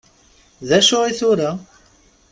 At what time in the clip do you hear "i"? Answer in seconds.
1.09-1.13